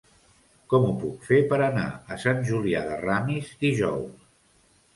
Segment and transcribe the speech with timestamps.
[0.71, 4.29] Com ho puc fer per anar a Sant Julià de Ramis dijous?